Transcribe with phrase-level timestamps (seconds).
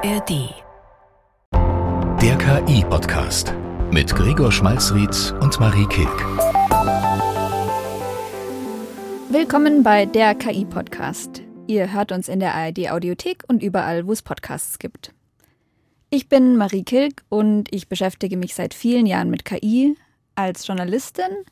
[0.00, 0.54] ARD.
[2.22, 3.52] Der KI-Podcast
[3.90, 6.08] mit Gregor Schmalzried und Marie Kilk.
[9.28, 11.42] Willkommen bei der KI-Podcast.
[11.66, 15.12] Ihr hört uns in der ARD-Audiothek und überall, wo es Podcasts gibt.
[16.10, 19.96] Ich bin Marie Kilk und ich beschäftige mich seit vielen Jahren mit KI
[20.36, 21.44] als Journalistin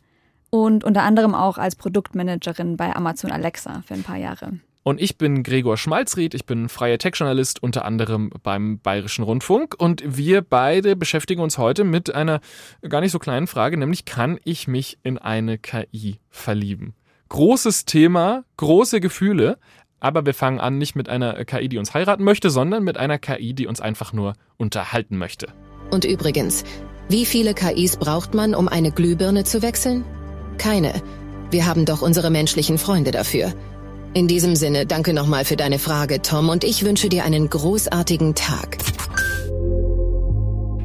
[0.51, 4.61] und unter anderem auch als Produktmanagerin bei Amazon Alexa für ein paar Jahre.
[4.87, 9.75] Und ich bin Gregor Schmalzried, ich bin freier Tech-Journalist, unter anderem beim Bayerischen Rundfunk.
[9.77, 12.39] Und wir beide beschäftigen uns heute mit einer
[12.89, 16.95] gar nicht so kleinen Frage, nämlich kann ich mich in eine KI verlieben?
[17.31, 19.59] Großes Thema, große Gefühle,
[19.99, 23.19] aber wir fangen an nicht mit einer KI, die uns heiraten möchte, sondern mit einer
[23.19, 25.49] KI, die uns einfach nur unterhalten möchte.
[25.91, 26.63] Und übrigens,
[27.09, 30.05] wie viele KIs braucht man, um eine Glühbirne zu wechseln?
[30.59, 31.03] Keine.
[31.51, 33.53] Wir haben doch unsere menschlichen Freunde dafür.
[34.17, 38.35] In diesem Sinne, danke nochmal für deine Frage, Tom, und ich wünsche dir einen großartigen
[38.35, 38.79] Tag.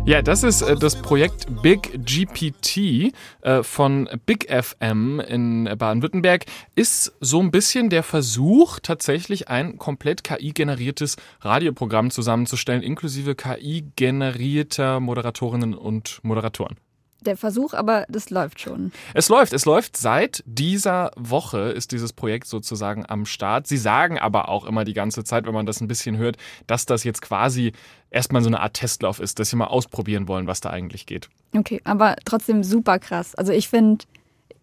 [0.06, 6.44] Ja, das ist äh, das Projekt Big GPT äh, von Big FM in Baden-Württemberg.
[6.76, 15.74] Ist so ein bisschen der Versuch, tatsächlich ein komplett KI-generiertes Radioprogramm zusammenzustellen, inklusive KI-generierter Moderatorinnen
[15.74, 16.76] und Moderatoren
[17.22, 18.92] der Versuch, aber das läuft schon.
[19.14, 23.68] Es läuft, es läuft seit dieser Woche ist dieses Projekt sozusagen am Start.
[23.68, 26.86] Sie sagen aber auch immer die ganze Zeit, wenn man das ein bisschen hört, dass
[26.86, 27.74] das jetzt quasi
[28.10, 31.30] erstmal so eine Art Testlauf ist, dass sie mal ausprobieren wollen, was da eigentlich geht.
[31.56, 33.36] Okay, aber trotzdem super krass.
[33.36, 34.06] Also ich finde,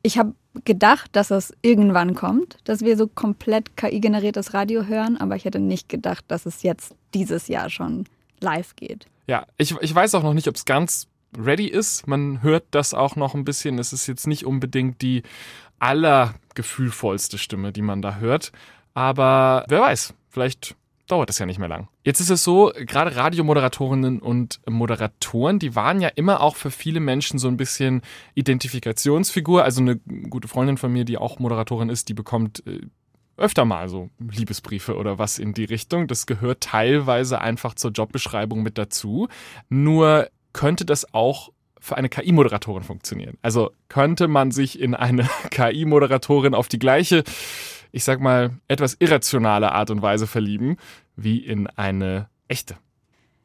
[0.03, 5.36] ich habe gedacht, dass das irgendwann kommt, dass wir so komplett KI-generiertes Radio hören, aber
[5.36, 8.05] ich hätte nicht gedacht, dass es jetzt dieses Jahr schon
[8.41, 9.06] live geht.
[9.27, 11.06] Ja, ich, ich weiß auch noch nicht, ob es ganz
[11.37, 12.07] ready ist.
[12.07, 13.79] Man hört das auch noch ein bisschen.
[13.79, 15.23] Es ist jetzt nicht unbedingt die
[15.79, 18.53] allergefühlvollste Stimme, die man da hört.
[18.95, 20.77] Aber wer weiß, vielleicht
[21.07, 21.89] dauert es ja nicht mehr lang.
[22.05, 27.01] Jetzt ist es so, gerade Radiomoderatorinnen und Moderatoren, die waren ja immer auch für viele
[27.01, 28.02] Menschen so ein bisschen
[28.35, 29.64] Identifikationsfigur.
[29.64, 32.81] Also eine gute Freundin von mir, die auch Moderatorin ist, die bekommt äh,
[33.39, 36.08] öfter mal so Liebesbriefe oder was in die Richtung.
[36.08, 39.29] Das gehört teilweise einfach zur Jobbeschreibung mit dazu.
[39.69, 41.51] Nur könnte das auch
[41.81, 43.39] für eine KI-Moderatorin funktionieren?
[43.42, 47.25] Also könnte man sich in eine KI-Moderatorin auf die gleiche,
[47.92, 50.77] ich sag mal, etwas irrationale Art und Weise verlieben,
[51.17, 52.77] wie in eine echte?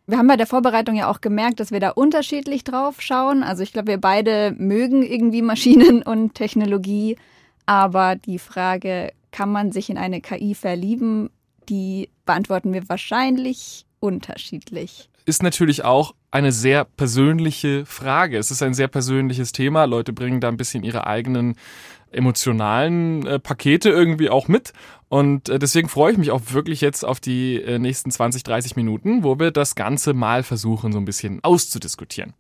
[0.06, 3.42] Wir haben bei der Vorbereitung ja auch gemerkt, dass wir da unterschiedlich drauf schauen.
[3.42, 7.18] Also ich glaube, wir beide mögen irgendwie Maschinen und Technologie.
[7.66, 11.30] Aber die Frage, kann man sich in eine KI verlieben,
[11.70, 18.40] die beantworten wir wahrscheinlich unterschiedlich ist natürlich auch eine sehr persönliche Frage.
[18.40, 19.86] Es ist ein sehr persönliches Thema.
[19.86, 21.56] Leute bringen da ein bisschen ihre eigenen
[22.12, 24.74] emotionalen äh, Pakete irgendwie auch mit.
[25.10, 28.76] Und äh, deswegen freue ich mich auch wirklich jetzt auf die äh, nächsten 20, 30
[28.76, 32.34] Minuten, wo wir das Ganze mal versuchen, so ein bisschen auszudiskutieren.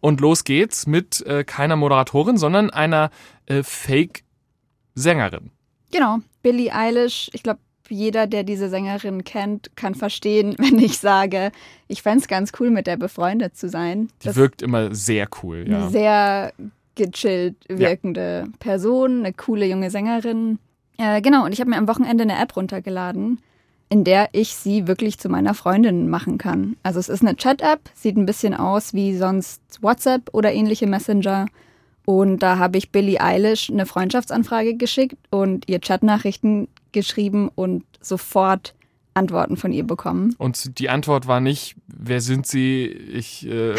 [0.00, 3.10] Und los geht's mit äh, keiner Moderatorin, sondern einer
[3.46, 5.50] äh, Fake-Sängerin.
[5.90, 7.28] Genau, Billie Eilish.
[7.32, 7.58] Ich glaube,
[7.90, 11.52] jeder, der diese Sängerin kennt, kann verstehen, wenn ich sage,
[11.88, 14.08] ich fände es ganz cool, mit der befreundet zu sein.
[14.22, 15.88] Die das wirkt immer sehr cool, ja.
[15.88, 16.52] Sehr
[16.94, 18.52] gechillt wirkende ja.
[18.58, 20.58] Person, eine coole junge Sängerin.
[20.98, 23.40] Äh, genau, und ich habe mir am Wochenende eine App runtergeladen,
[23.88, 26.76] in der ich sie wirklich zu meiner Freundin machen kann.
[26.82, 31.46] Also es ist eine Chat-App, sieht ein bisschen aus wie sonst WhatsApp oder ähnliche Messenger.
[32.06, 38.74] Und da habe ich Billie Eilish eine Freundschaftsanfrage geschickt und ihr Chatnachrichten geschrieben und sofort
[39.14, 40.32] Antworten von ihr bekommen.
[40.38, 42.84] Und die Antwort war nicht, wer sind Sie?
[42.84, 43.74] Ich, äh,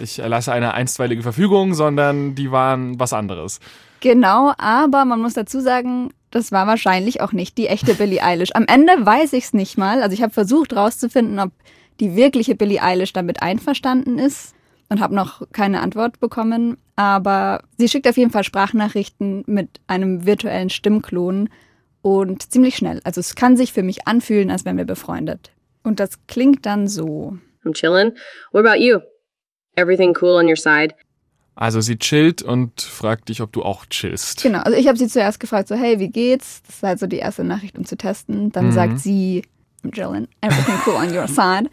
[0.00, 3.58] ich erlasse eine einstweilige Verfügung, sondern die waren was anderes.
[3.98, 8.50] Genau, aber man muss dazu sagen, das war wahrscheinlich auch nicht die echte Billie Eilish.
[8.54, 10.02] Am Ende weiß ich es nicht mal.
[10.02, 11.50] Also ich habe versucht herauszufinden, ob
[11.98, 14.54] die wirkliche Billie Eilish damit einverstanden ist
[14.92, 16.76] und habe noch keine Antwort bekommen.
[16.96, 21.48] Aber sie schickt auf jeden Fall Sprachnachrichten mit einem virtuellen Stimmklon
[22.02, 23.00] und ziemlich schnell.
[23.02, 25.50] Also es kann sich für mich anfühlen, als wären wir befreundet.
[25.82, 27.38] Und das klingt dann so.
[27.64, 28.12] I'm chillin'.
[28.52, 28.98] What about you?
[29.76, 30.94] Everything cool on your side?
[31.54, 34.42] Also sie chillt und fragt dich, ob du auch chillst.
[34.42, 36.62] Genau, also ich habe sie zuerst gefragt, so hey, wie geht's?
[36.66, 38.52] Das ist halt so die erste Nachricht, um zu testen.
[38.52, 38.72] Dann mhm.
[38.72, 39.42] sagt sie,
[39.84, 41.70] I'm chillin', everything cool on your side.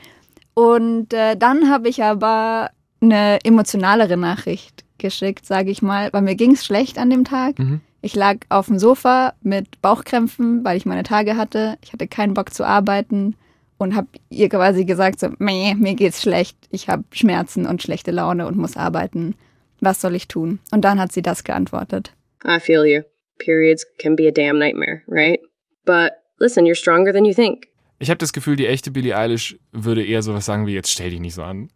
[0.53, 6.35] Und äh, dann habe ich aber eine emotionalere Nachricht geschickt, sage ich mal, weil mir
[6.35, 7.57] ging's schlecht an dem Tag.
[7.57, 7.81] Mhm.
[8.01, 11.77] Ich lag auf dem Sofa mit Bauchkrämpfen, weil ich meine Tage hatte.
[11.83, 13.35] Ich hatte keinen Bock zu arbeiten
[13.77, 16.57] und habe ihr quasi gesagt, so, meh, mir geht's schlecht.
[16.69, 19.35] Ich habe Schmerzen und schlechte Laune und muss arbeiten.
[19.81, 20.59] Was soll ich tun?
[20.71, 22.13] Und dann hat sie das geantwortet.
[22.45, 23.01] I feel you.
[23.37, 25.39] Periods can be a damn nightmare, right?
[25.85, 27.67] But listen, you're stronger than you think.
[27.99, 31.09] Ich habe das Gefühl, die echte Billie Eilish würde eher sowas sagen wie, jetzt stell
[31.09, 31.69] dich nicht so an.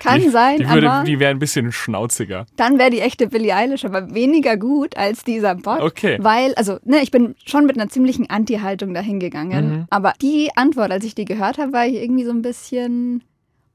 [0.00, 2.46] Kann die, sein, die würde, aber Die wäre ein bisschen schnauziger.
[2.56, 5.80] dann wäre die echte Billie Eilish aber weniger gut als dieser Bot.
[5.80, 6.18] Okay.
[6.20, 9.70] Weil, also, ne, ich bin schon mit einer ziemlichen Anti-Haltung dahin gegangen.
[9.70, 9.86] Mhm.
[9.90, 13.22] Aber die Antwort, als ich die gehört habe, war ich irgendwie so ein bisschen,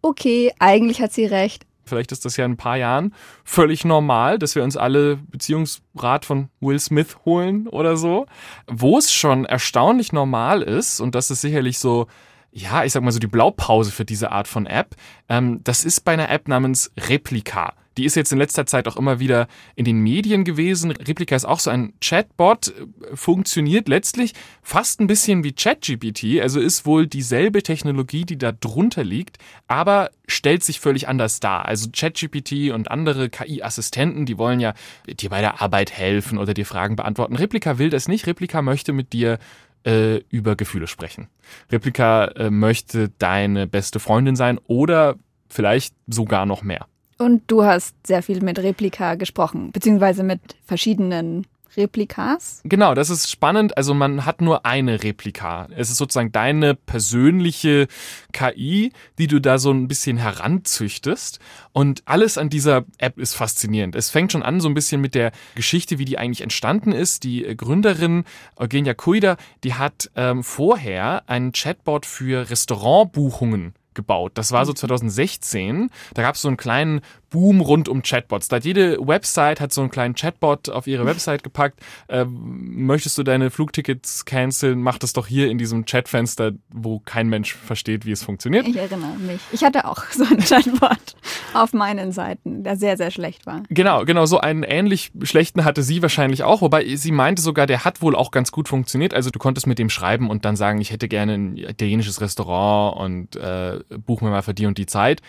[0.02, 1.66] okay, eigentlich hat sie recht.
[1.86, 6.24] Vielleicht ist das ja in ein paar Jahren völlig normal, dass wir uns alle Beziehungsrat
[6.24, 8.26] von Will Smith holen oder so.
[8.68, 12.08] Wo es schon erstaunlich normal ist, und das ist sicherlich so,
[12.54, 14.96] ja, ich sag mal so die Blaupause für diese Art von App,
[15.28, 17.74] ähm, das ist bei einer App namens Replika.
[17.98, 20.92] Die ist jetzt in letzter Zeit auch immer wieder in den Medien gewesen.
[20.92, 26.60] Replika ist auch so ein Chatbot, äh, funktioniert letztlich fast ein bisschen wie ChatGPT, also
[26.60, 31.66] ist wohl dieselbe Technologie, die da drunter liegt, aber stellt sich völlig anders dar.
[31.66, 34.74] Also ChatGPT und andere KI-Assistenten, die wollen ja
[35.08, 37.36] dir bei der Arbeit helfen oder dir Fragen beantworten.
[37.36, 38.26] Replika will das nicht.
[38.26, 39.38] Replika möchte mit dir
[39.86, 41.28] äh, über Gefühle sprechen.
[41.72, 45.16] Replika äh, möchte deine beste Freundin sein oder
[45.50, 46.88] vielleicht sogar noch mehr.
[47.18, 51.46] Und du hast sehr viel mit Replika gesprochen, beziehungsweise mit verschiedenen
[51.78, 52.62] Replikas.
[52.64, 53.78] Genau, das ist spannend.
[53.78, 55.68] Also man hat nur eine Replika.
[55.76, 57.88] Es ist sozusagen deine persönliche
[58.32, 61.40] KI, die du da so ein bisschen heranzüchtest.
[61.72, 63.96] Und alles an dieser App ist faszinierend.
[63.96, 67.24] Es fängt schon an so ein bisschen mit der Geschichte, wie die eigentlich entstanden ist.
[67.24, 68.24] Die äh, Gründerin
[68.56, 74.34] Eugenia Kuida, die hat ähm, vorher einen Chatbot für Restaurantbuchungen gebaut.
[74.36, 75.90] Das war so 2016.
[76.14, 77.02] Da gab es so einen kleinen
[77.34, 78.48] Boom rund um Chatbots.
[78.48, 81.80] Da hat jede Website hat so einen kleinen Chatbot auf ihre Website gepackt.
[82.08, 84.84] Ähm, möchtest du deine Flugtickets canceln?
[84.84, 88.68] Mach das doch hier in diesem Chatfenster, wo kein Mensch versteht, wie es funktioniert.
[88.68, 89.42] Ich erinnere mich.
[89.52, 91.16] Ich hatte auch so einen Chatbot
[91.56, 93.64] auf meinen Seiten, der sehr, sehr schlecht war.
[93.70, 97.84] Genau, genau, so einen ähnlich schlechten hatte sie wahrscheinlich auch, wobei sie meinte sogar, der
[97.84, 99.16] hat wohl auch ganz gut funktioniert.
[99.16, 102.96] Also du konntest mit dem schreiben und dann sagen, ich hätte gerne ein italienisches Restaurant
[103.00, 105.24] und äh, buch mir mal für die und die Zeit.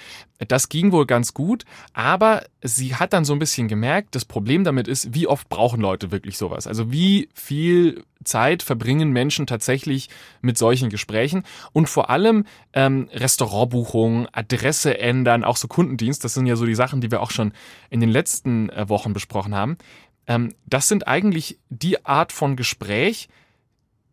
[0.49, 4.65] Das ging wohl ganz gut, aber sie hat dann so ein bisschen gemerkt, das Problem
[4.65, 6.67] damit ist, wie oft brauchen Leute wirklich sowas?
[6.67, 10.11] Also wie viel Zeit verbringen Menschen tatsächlich
[10.43, 16.47] mit solchen Gesprächen und vor allem ähm, Restaurantbuchungen, Adresse ändern, auch so Kundendienst, das sind
[16.47, 17.53] ja so die Sachen, die wir auch schon
[17.91, 19.79] in den letzten äh, Wochen besprochen haben.
[20.27, 23.29] Ähm, das sind eigentlich die Art von Gespräch,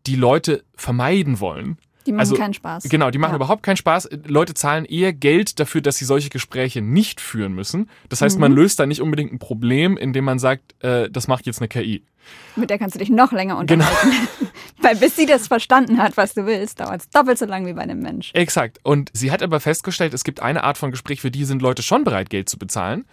[0.06, 1.78] die Leute vermeiden wollen.
[2.06, 2.84] Die machen Also, keinen Spaß.
[2.84, 3.36] Genau, die machen Ja.
[3.36, 4.08] überhaupt keinen Spaß.
[4.26, 7.88] Leute zahlen eher Geld dafür, dass sie solche Gespräche nicht führen müssen.
[8.08, 8.40] Das heißt, Mhm.
[8.40, 11.68] man löst da nicht unbedingt ein Problem, indem man sagt, äh, das macht jetzt eine
[11.68, 12.02] KI.
[12.56, 13.84] Mit der kannst du dich noch länger Genau.
[13.84, 14.28] unterhalten.
[14.80, 17.72] Weil bis sie das verstanden hat, was du willst, dauert es doppelt so lang wie
[17.72, 18.30] bei einem Mensch.
[18.34, 18.78] Exakt.
[18.82, 21.82] Und sie hat aber festgestellt, es gibt eine Art von Gespräch, für die sind Leute
[21.82, 23.04] schon bereit, Geld zu bezahlen.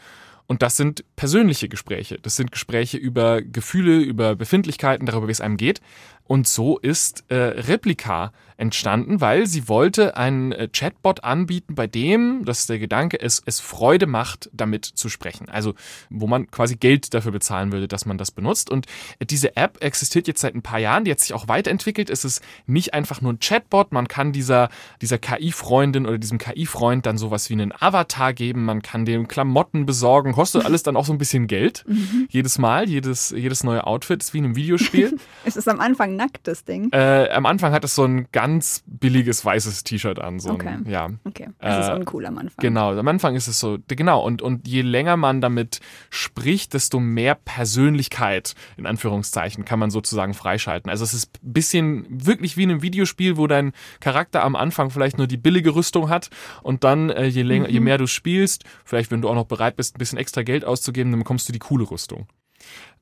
[0.48, 2.18] Und das sind persönliche Gespräche.
[2.22, 5.80] Das sind Gespräche über Gefühle, über Befindlichkeiten, darüber, wie es einem geht.
[6.24, 12.44] Und so ist äh, Replika entstanden, weil sie wollte einen äh, Chatbot anbieten, bei dem,
[12.44, 15.48] das ist der Gedanke, es, es Freude macht, damit zu sprechen.
[15.50, 15.74] Also
[16.10, 18.70] wo man quasi Geld dafür bezahlen würde, dass man das benutzt.
[18.70, 18.86] Und
[19.20, 22.10] äh, diese App existiert jetzt seit ein paar Jahren, die hat sich auch weiterentwickelt.
[22.10, 24.70] Es ist nicht einfach nur ein Chatbot, man kann dieser,
[25.02, 29.86] dieser KI-Freundin oder diesem KI-Freund dann sowas wie einen Avatar geben, man kann dem Klamotten
[29.86, 31.86] besorgen, kostet alles dann auch so ein bisschen Geld.
[32.30, 35.18] Jedes Mal, jedes, jedes neue Outfit ist wie in einem Videospiel.
[35.46, 36.92] Es ist am Anfang nackt, das Ding.
[36.92, 38.49] Äh, am Anfang hat es so ein ganz
[38.86, 40.40] billiges weißes T-Shirt an.
[40.40, 40.68] So Okay.
[40.68, 42.62] ein, ja, Okay, das ist uncool am Anfang.
[42.62, 42.98] genau.
[42.98, 44.24] Am Anfang ist es so, genau.
[44.26, 50.34] Und, und je länger man damit spricht, desto mehr Persönlichkeit, in Anführungszeichen, kann man sozusagen
[50.34, 50.90] freischalten.
[50.90, 54.90] Also es ist ein bisschen wirklich wie in einem Videospiel, wo dein Charakter am Anfang
[54.90, 56.30] vielleicht nur die billige Rüstung hat
[56.64, 59.76] und dann, äh, je, länger, je mehr du spielst, vielleicht wenn du auch noch bereit
[59.76, 62.28] bist, ein bisschen extra Geld auszugeben, dann bekommst du die coole Rüstung.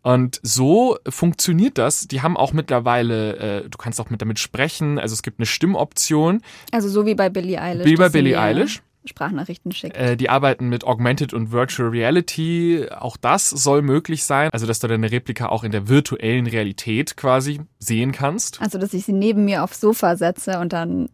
[0.08, 2.08] Und so funktioniert das.
[2.08, 5.00] Die haben auch mittlerweile, äh, du kannst auch mit damit sprechen.
[5.00, 6.44] Also es gibt eine Stimmoption.
[6.72, 7.86] Also so wie bei Billie Eilish.
[7.86, 8.82] Wie bei Billie mir Eilish.
[9.04, 9.98] Sprachnachrichten schickt.
[9.98, 12.88] Äh, die arbeiten mit Augmented und Virtual Reality.
[12.90, 14.50] Auch das soll möglich sein.
[14.54, 18.62] Also dass du deine Replika auch in der virtuellen Realität quasi sehen kannst.
[18.62, 21.10] Also, dass ich sie neben mir aufs Sofa setze und dann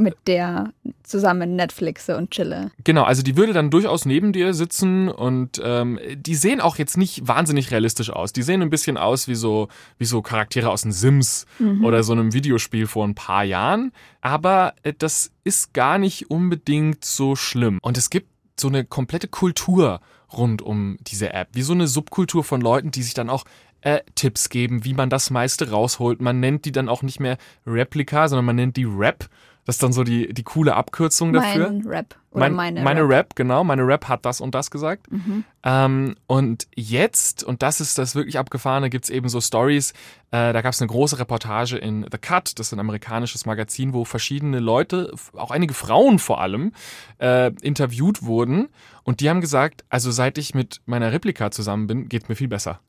[0.00, 2.70] mit der zusammen Netflixe und chille.
[2.84, 6.96] Genau, also die würde dann durchaus neben dir sitzen und ähm, die sehen auch jetzt
[6.96, 8.32] nicht wahnsinnig realistisch aus.
[8.32, 11.46] Die sehen ein bisschen aus wie so, wie so Charaktere aus den Sims
[11.82, 13.92] oder so einem Videospiel vor ein paar Jahren.
[14.20, 17.78] Aber äh, das ist gar nicht unbedingt so schlimm.
[17.82, 18.28] Und es gibt
[18.58, 20.00] so eine komplette Kultur
[20.32, 23.44] rund um diese App, wie so eine Subkultur von Leuten, die sich dann auch
[23.80, 26.20] äh, Tipps geben, wie man das meiste rausholt.
[26.20, 29.28] Man nennt die dann auch nicht mehr Replika, sondern man nennt die Rap.
[29.64, 31.70] Das ist dann so die, die coole Abkürzung dafür.
[31.70, 33.10] Mein Rap oder Mein, meine, meine Rap.
[33.10, 33.36] Rap.
[33.36, 33.64] genau.
[33.64, 35.10] Meine Rap hat das und das gesagt.
[35.10, 35.44] Mhm.
[35.62, 39.92] Ähm, und jetzt, und das ist das wirklich Abgefahrene, gibt's eben so Stories.
[40.30, 44.04] Äh, da gab's eine große Reportage in The Cut, das ist ein amerikanisches Magazin, wo
[44.04, 46.72] verschiedene Leute, auch einige Frauen vor allem,
[47.18, 48.68] äh, interviewt wurden.
[49.02, 52.48] Und die haben gesagt, also seit ich mit meiner Replika zusammen bin, geht's mir viel
[52.48, 52.80] besser.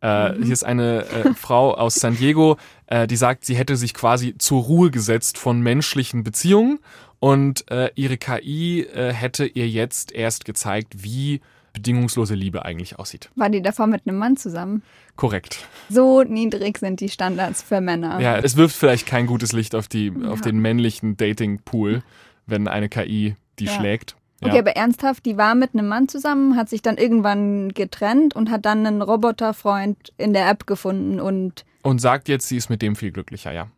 [0.00, 3.94] Äh, Hier ist eine äh, Frau aus San Diego, äh, die sagt, sie hätte sich
[3.94, 6.78] quasi zur Ruhe gesetzt von menschlichen Beziehungen
[7.18, 11.40] und äh, ihre KI äh, hätte ihr jetzt erst gezeigt, wie
[11.72, 13.30] bedingungslose Liebe eigentlich aussieht.
[13.36, 14.82] War die davor mit einem Mann zusammen?
[15.16, 15.66] Korrekt.
[15.90, 18.18] So niedrig sind die Standards für Männer.
[18.20, 20.42] Ja, es wirft vielleicht kein gutes Licht auf, die, auf Ja.
[20.44, 22.02] den männlichen Dating-Pool,
[22.46, 23.72] wenn eine KI die Ja.
[23.72, 24.16] schlägt.
[24.40, 24.48] Ja.
[24.48, 28.50] Okay, aber ernsthaft, die war mit einem Mann zusammen, hat sich dann irgendwann getrennt und
[28.50, 32.82] hat dann einen Roboterfreund in der App gefunden und Und sagt jetzt, sie ist mit
[32.82, 33.68] dem viel glücklicher, ja.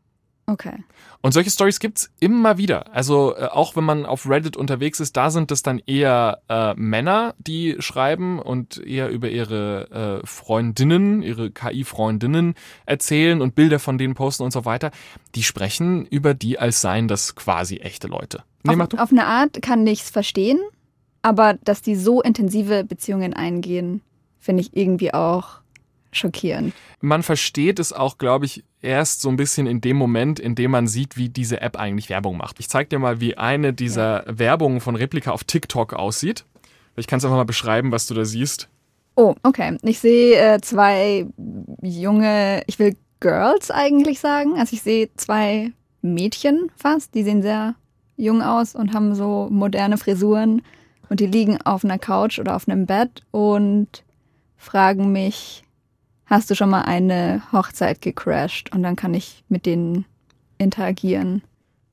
[0.49, 0.85] Okay.
[1.21, 2.95] Und solche Stories gibt's immer wieder.
[2.95, 6.75] Also äh, auch wenn man auf Reddit unterwegs ist, da sind es dann eher äh,
[6.75, 12.55] Männer, die schreiben und eher über ihre äh, Freundinnen, ihre KI-Freundinnen
[12.87, 14.91] erzählen und Bilder von denen posten und so weiter.
[15.35, 18.45] Die sprechen über die, als seien das quasi echte Leute.
[18.63, 20.61] Nee, auf, auf eine Art kann ich's verstehen,
[21.23, 24.03] aber dass die so intensive Beziehungen eingehen,
[24.39, 25.61] finde ich irgendwie auch
[26.13, 26.75] schockierend.
[27.01, 30.71] Man versteht es auch, glaube ich, erst so ein bisschen in dem Moment, in dem
[30.71, 32.61] man sieht, wie diese App eigentlich Werbung macht.
[32.61, 36.45] Ich zeig dir mal, wie eine dieser Werbungen von Replika auf TikTok aussieht.
[36.97, 38.69] Ich kann es einfach mal beschreiben, was du da siehst.
[39.17, 39.77] Oh, okay.
[39.83, 41.27] Ich sehe äh, zwei
[41.83, 44.59] junge, ich will Girls eigentlich sagen.
[44.59, 47.75] Also ich sehe zwei Mädchen fast, die sehen sehr
[48.17, 50.63] jung aus und haben so moderne Frisuren
[51.09, 54.05] und die liegen auf einer Couch oder auf einem Bett und
[54.57, 55.65] fragen mich,
[56.29, 58.73] hast du schon mal eine Hochzeit gecrashed?
[58.73, 60.05] Und dann kann ich mit denen
[60.59, 61.43] interagieren.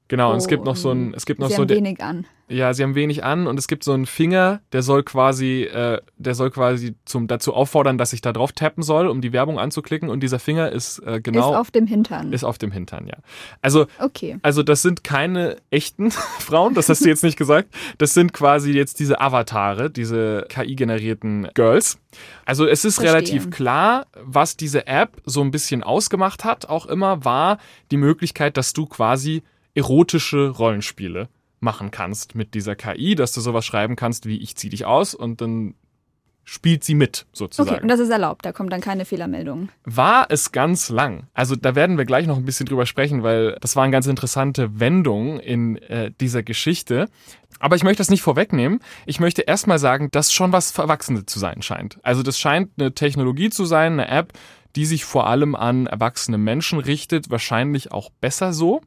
[0.08, 2.00] Genau, und es Oh, gibt noch so ein, es gibt noch Sie so, haben wenig
[2.04, 2.28] an.
[2.48, 6.00] ja, sie haben wenig an und es gibt so einen Finger, der soll quasi, äh,
[6.18, 9.58] der soll quasi zum dazu auffordern, dass ich da drauf tappen soll, um die Werbung
[9.58, 12.32] anzuklicken und dieser Finger ist äh, genau Ist auf dem Hintern.
[12.34, 13.16] ist auf dem Hintern, ja.
[13.64, 14.38] Also okay.
[14.44, 17.70] Also das sind keine echten Frauen, das hast du jetzt nicht gesagt.
[17.98, 21.98] Das sind quasi jetzt diese Avatare, diese KI-generierten Girls.
[22.46, 23.12] Also es ist Verstehe.
[23.16, 27.58] relativ klar, was diese App so ein bisschen ausgemacht hat, auch immer, war
[27.90, 29.42] die Möglichkeit, dass du quasi
[29.76, 31.30] erotische Rollenspiele
[31.60, 35.14] machen kannst mit dieser KI, dass du sowas schreiben kannst wie ich zieh dich aus
[35.14, 35.76] und dann
[36.46, 39.70] spielt sie mit sozusagen Okay, und das ist erlaubt, da kommt dann keine Fehlermeldung.
[39.84, 41.28] war es ganz lang.
[41.34, 44.06] Also da werden wir gleich noch ein bisschen drüber sprechen, weil das war eine ganz
[44.06, 47.10] interessante Wendung in äh, dieser Geschichte.
[47.60, 48.80] Aber ich möchte das nicht vorwegnehmen.
[49.08, 51.98] Ich möchte erstmal sagen, dass schon was für Erwachsene zu sein scheint.
[52.04, 54.34] Also das scheint eine Technologie zu sein, eine App,
[54.76, 58.82] die sich vor allem an erwachsene Menschen richtet, wahrscheinlich auch besser so.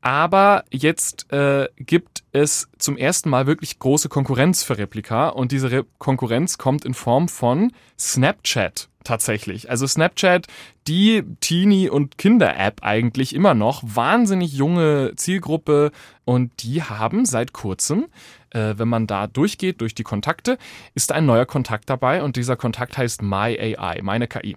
[0.00, 5.70] Aber jetzt äh, gibt es zum ersten Mal wirklich große Konkurrenz für Replika und diese
[5.70, 9.70] Re Konkurrenz kommt in Form von Snapchat tatsächlich.
[9.70, 10.46] Also Snapchat,
[10.86, 15.90] die Teenie- und Kinder-App eigentlich immer noch, wahnsinnig junge Zielgruppe
[16.24, 18.06] und die haben seit kurzem,
[18.50, 20.58] äh, wenn man da durchgeht, durch die Kontakte,
[20.94, 24.56] ist ein neuer Kontakt dabei und dieser Kontakt heißt MyAI, meine KI.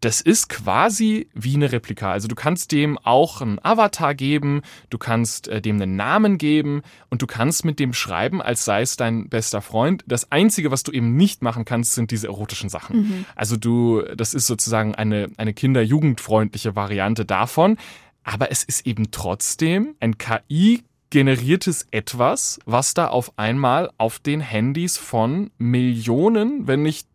[0.00, 2.12] Das ist quasi wie eine Replika.
[2.12, 6.82] Also du kannst dem auch einen Avatar geben, du kannst äh, dem einen Namen geben
[7.10, 10.04] und du kannst mit dem schreiben, als sei es dein bester Freund.
[10.06, 13.26] Das Einzige, was du eben nicht machen kannst, sind diese erotischen Sachen.
[13.34, 17.76] Also du, das ist sozusagen eine, eine kinder-jugendfreundliche Variante davon.
[18.24, 24.40] Aber es ist eben trotzdem ein KI generiertes etwas, was da auf einmal auf den
[24.40, 27.08] Handys von Millionen, wenn nicht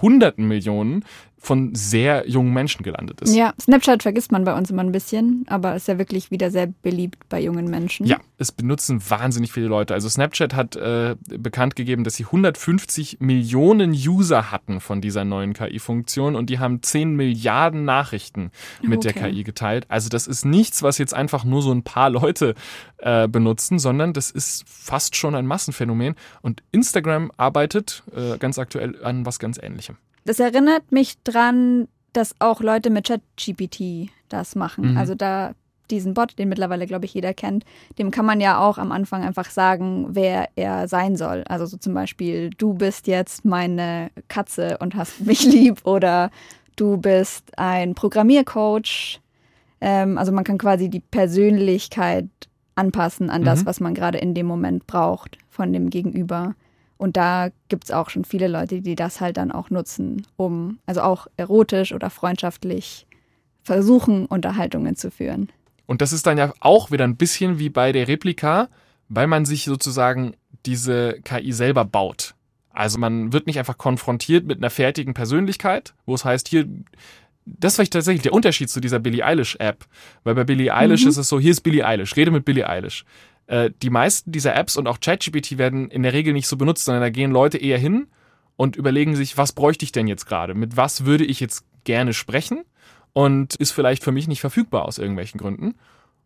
[0.00, 1.04] Hunderten Millionen
[1.38, 3.34] von sehr jungen Menschen gelandet ist.
[3.34, 6.66] Ja, Snapchat vergisst man bei uns immer ein bisschen, aber ist ja wirklich wieder sehr
[6.82, 8.06] beliebt bei jungen Menschen.
[8.06, 9.94] Ja, es benutzen wahnsinnig viele Leute.
[9.94, 15.54] Also Snapchat hat äh, bekannt gegeben, dass sie 150 Millionen User hatten von dieser neuen
[15.54, 18.50] KI-Funktion und die haben 10 Milliarden Nachrichten
[18.82, 19.32] mit der Okay.
[19.32, 19.86] KI geteilt.
[19.88, 22.54] Also das ist nichts, was jetzt einfach nur so ein paar Leute
[22.98, 26.14] äh, benutzen, sondern das ist fast schon ein Massenphänomen.
[26.42, 29.96] Und Instagram arbeitet äh, ganz aktuell an was ganz Ähnlichem.
[30.24, 34.92] Das erinnert mich dran, dass auch Leute mit ChatGPT das machen.
[34.92, 34.98] Mhm.
[34.98, 35.54] Also da
[35.90, 37.64] diesen Bot, den mittlerweile, glaube ich, jeder kennt,
[37.98, 41.44] dem kann man ja auch am Anfang einfach sagen, wer er sein soll.
[41.48, 46.30] Also so zum Beispiel, du bist jetzt meine Katze und hast mich lieb oder
[46.76, 49.20] du bist ein Programmiercoach.
[49.80, 52.26] Ähm, also man kann quasi die Persönlichkeit
[52.74, 53.66] anpassen an das, Mhm.
[53.66, 56.54] was man gerade in dem Moment braucht von dem Gegenüber.
[56.98, 60.78] Und da gibt es auch schon viele Leute, die das halt dann auch nutzen, um
[60.86, 63.06] also auch erotisch oder freundschaftlich
[63.62, 65.50] versuchen, Unterhaltungen zu führen.
[65.86, 68.68] Und das ist dann ja auch wieder ein bisschen wie bei der Replika,
[69.08, 70.34] weil man sich sozusagen
[70.66, 72.34] diese KI selber baut.
[72.70, 76.66] Also man wird nicht einfach konfrontiert mit einer fertigen Persönlichkeit, wo es heißt, hier,
[77.46, 79.86] das ist vielleicht tatsächlich der Unterschied zu dieser Billie Eilish App.
[80.24, 81.10] Weil bei Billie Eilish mhm.
[81.10, 83.04] ist es so, hier ist Billie Eilish, rede mit Billie Eilish.
[83.46, 86.84] Äh, die meisten dieser Apps und auch ChatGPT werden in der Regel nicht so benutzt,
[86.84, 88.08] sondern da gehen Leute eher hin
[88.56, 90.54] und überlegen sich, was bräuchte ich denn jetzt gerade?
[90.54, 92.64] Mit was würde ich jetzt gerne sprechen?
[93.16, 95.74] Und ist vielleicht für mich nicht verfügbar aus irgendwelchen Gründen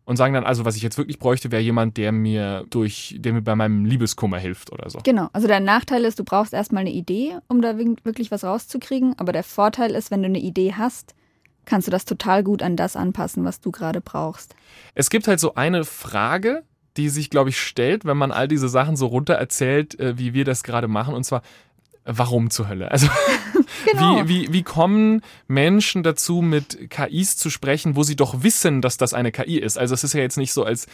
[0.03, 3.31] und sagen dann also, was ich jetzt wirklich bräuchte, wäre jemand, der mir durch, der
[3.31, 4.99] mir bei meinem Liebeskummer hilft oder so.
[5.01, 5.29] Genau.
[5.31, 9.17] Also der Nachteil ist, du brauchst erstmal eine Idee, um da wirklich was rauszukriegen.
[9.19, 11.15] Aber der Vorteil ist, wenn du eine Idee hast,
[11.63, 14.53] kannst du das total gut an das anpassen, was du gerade brauchst.
[14.93, 16.63] Es gibt halt so eine Frage,
[16.97, 20.33] die sich, glaube ich, stellt, wenn man all diese Sachen so runter erzählt, äh, wie
[20.33, 21.13] wir das gerade machen.
[21.13, 21.41] Und zwar,
[22.05, 22.91] warum zur Hölle?
[22.91, 23.07] Also
[23.91, 24.27] genau.
[24.27, 28.97] wie, wie, wie kommen Menschen dazu, mit KIs zu sprechen, wo sie doch wissen, dass
[28.97, 29.77] das eine KI ist?
[29.77, 30.87] Also es ist ja jetzt nicht so, als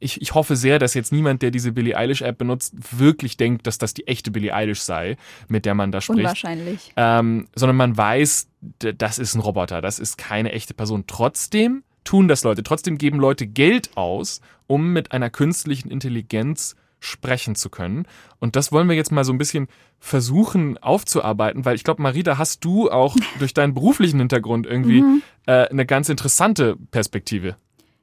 [0.00, 3.78] ich, ich hoffe sehr, dass jetzt niemand, der diese Billie Eilish-App benutzt, wirklich denkt, dass
[3.78, 5.16] das die echte Billie Eilish sei,
[5.48, 6.20] mit der man da spricht.
[6.20, 6.92] Unwahrscheinlich.
[6.96, 11.04] Ähm, sondern man weiß, das ist ein Roboter, das ist keine echte Person.
[11.06, 17.54] Trotzdem tun das Leute, trotzdem geben Leute Geld aus, um mit einer künstlichen Intelligenz sprechen
[17.54, 18.06] zu können.
[18.38, 22.38] Und das wollen wir jetzt mal so ein bisschen versuchen aufzuarbeiten, weil ich glaube, Marita,
[22.38, 25.22] hast du auch durch deinen beruflichen Hintergrund irgendwie mhm.
[25.46, 27.56] äh, eine ganz interessante Perspektive.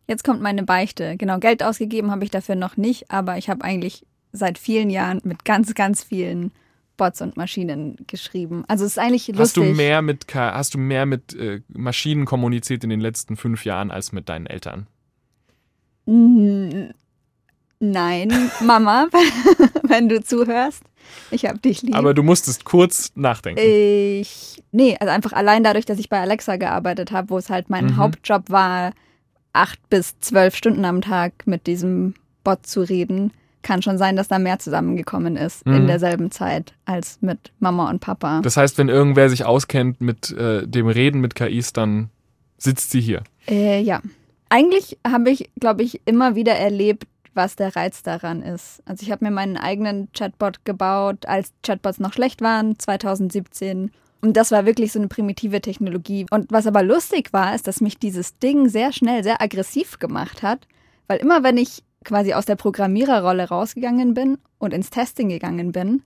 [0.08, 1.18] Jetzt kommt meine Beichte.
[1.18, 5.22] Genau, Geld ausgegeben habe ich dafür noch nicht, aber ich habe eigentlich seit vielen Jahren
[5.24, 6.52] mit ganz, ganz vielen
[6.98, 8.64] Bots und Maschinen geschrieben.
[8.68, 9.42] Also es ist eigentlich lustig.
[9.42, 13.66] Hast du mehr mit, hast du mehr mit äh, Maschinen kommuniziert in den letzten fünf
[13.66, 14.88] Jahren als mit deinen Eltern?
[17.80, 19.08] Nein, Mama,
[19.84, 20.84] wenn du zuhörst.
[21.32, 21.96] Ich habe dich lieb.
[21.96, 23.62] Aber du musstest kurz nachdenken.
[23.62, 27.70] Ich, nee, also einfach allein dadurch, dass ich bei Alexa gearbeitet habe, wo es halt
[27.70, 27.98] mein mhm.
[27.98, 28.92] Hauptjob war,
[29.54, 34.28] acht bis zwölf Stunden am Tag mit diesem Bot zu reden, kann schon sein, dass
[34.28, 35.76] da mehr zusammengekommen ist mhm.
[35.76, 38.42] in derselben Zeit als mit Mama und Papa.
[38.42, 42.10] Das heißt, wenn irgendwer sich auskennt mit äh, dem Reden mit KIs, dann
[42.58, 43.24] sitzt sie hier.
[43.48, 44.02] Äh, ja.
[44.50, 48.82] Eigentlich habe ich, glaube ich, immer wieder erlebt, was der Reiz daran ist.
[48.86, 53.92] Also ich habe mir meinen eigenen Chatbot gebaut, als Chatbots noch schlecht waren, 2017.
[54.22, 56.26] Und das war wirklich so eine primitive Technologie.
[56.32, 60.42] Und was aber lustig war, ist, dass mich dieses Ding sehr schnell sehr aggressiv gemacht
[60.42, 60.68] hat,
[61.08, 66.02] weil immer wenn ich quasi aus der Programmiererrolle rausgegangen bin und ins Testing gegangen bin,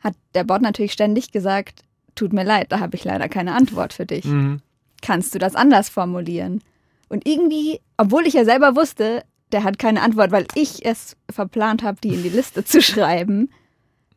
[0.00, 3.92] hat der Bot natürlich ständig gesagt, tut mir leid, da habe ich leider keine Antwort
[3.92, 4.24] für dich.
[4.24, 4.60] Mhm.
[5.00, 6.62] Kannst du das anders formulieren?
[7.08, 11.82] Und irgendwie, obwohl ich ja selber wusste, der hat keine Antwort, weil ich es verplant
[11.82, 13.50] habe, die in die Liste zu schreiben.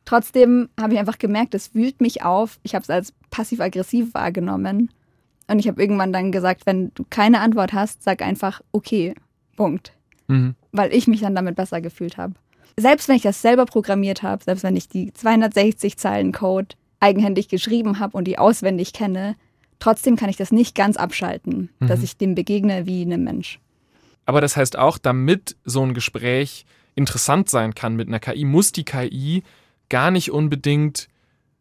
[0.05, 2.59] Trotzdem habe ich einfach gemerkt, es wühlt mich auf.
[2.63, 4.89] Ich habe es als passiv-aggressiv wahrgenommen.
[5.47, 9.13] Und ich habe irgendwann dann gesagt, wenn du keine Antwort hast, sag einfach okay.
[9.55, 9.93] Punkt.
[10.27, 10.55] Mhm.
[10.71, 12.33] Weil ich mich dann damit besser gefühlt habe.
[12.77, 17.47] Selbst wenn ich das selber programmiert habe, selbst wenn ich die 260 Zeilen Code eigenhändig
[17.47, 19.35] geschrieben habe und die auswendig kenne,
[19.79, 21.87] trotzdem kann ich das nicht ganz abschalten, mhm.
[21.87, 23.59] dass ich dem begegne wie einem Mensch.
[24.25, 28.71] Aber das heißt auch, damit so ein Gespräch interessant sein kann mit einer KI, muss
[28.71, 29.43] die KI
[29.89, 31.09] gar nicht unbedingt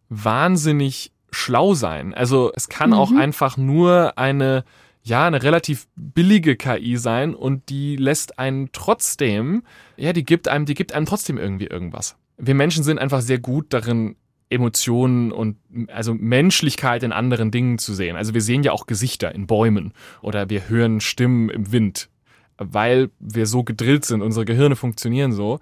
[0.08, 2.14] wahnsinnig schlau sein.
[2.14, 2.96] Also es kann mhm.
[2.96, 4.64] auch einfach nur eine,
[5.02, 9.64] ja, eine relativ billige KI sein und die lässt einen trotzdem,
[9.96, 12.16] ja, die gibt einem, die gibt einem trotzdem irgendwie irgendwas.
[12.38, 14.16] Wir Menschen sind einfach sehr gut darin,
[14.50, 15.56] Emotionen und
[15.88, 18.14] also Menschlichkeit in anderen Dingen zu sehen.
[18.14, 22.08] Also wir sehen ja auch Gesichter in Bäumen oder wir hören Stimmen im Wind
[22.58, 25.60] weil wir so gedrillt sind, unsere Gehirne funktionieren so.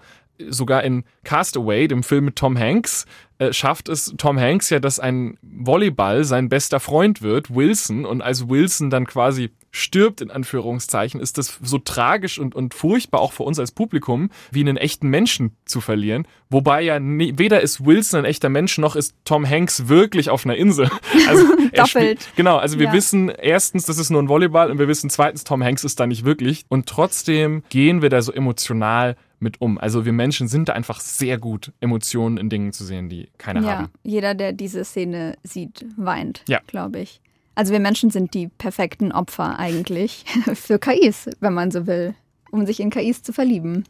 [0.49, 3.07] Sogar in Castaway, dem Film mit Tom Hanks,
[3.39, 8.23] äh, schafft es Tom Hanks ja, dass ein Volleyball sein bester Freund wird, Wilson, und
[8.23, 13.33] als Wilson dann quasi stirbt, in Anführungszeichen, ist das so tragisch und, und furchtbar auch
[13.33, 16.29] für uns als Publikum, wie einen echten Menschen zu verlieren.
[16.51, 20.45] Wobei ja nie, weder ist Wilson ein echter Mensch, noch ist Tom Hanks wirklich auf
[20.45, 20.89] einer Insel.
[21.29, 22.29] Also Doppelt.
[22.37, 22.93] genau, also wir ja.
[22.93, 26.07] wissen erstens, das ist nur ein Volleyball und wir wissen zweitens, Tom Hanks ist da
[26.07, 26.65] nicht wirklich.
[26.69, 29.79] Und trotzdem gehen wir da so emotional mit um.
[29.79, 33.63] Also wir Menschen sind da einfach sehr gut, Emotionen in Dingen zu sehen, die keiner
[33.63, 33.89] ja, haben.
[34.03, 36.61] Jeder, der diese Szene sieht, weint, ja.
[36.67, 37.22] glaube ich.
[37.55, 42.15] Also wir Menschen sind die perfekten Opfer eigentlich für KIs, wenn man so will,
[42.51, 43.85] um sich in KIs zu verlieben.